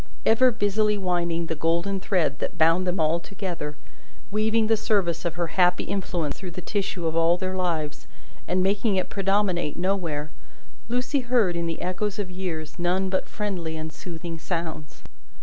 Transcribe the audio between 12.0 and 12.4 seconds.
of